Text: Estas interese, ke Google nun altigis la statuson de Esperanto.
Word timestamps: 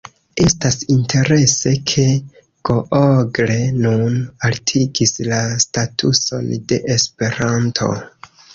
Estas 0.43 0.77
interese, 0.93 1.73
ke 1.91 2.05
Google 2.71 3.59
nun 3.83 4.17
altigis 4.51 5.15
la 5.31 5.45
statuson 5.67 6.51
de 6.73 6.83
Esperanto. 6.99 7.93